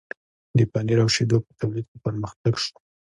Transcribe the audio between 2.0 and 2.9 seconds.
پرمختګ شو.